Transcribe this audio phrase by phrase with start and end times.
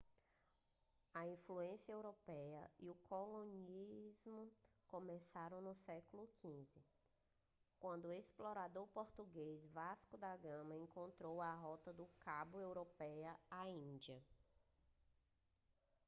[1.13, 4.49] a influência europeia e o colonialismo
[4.87, 6.81] começaram no século xv
[7.77, 13.03] quando o explorador português vasco da gama encontrou a rota do cabo da europa
[13.51, 14.19] à índia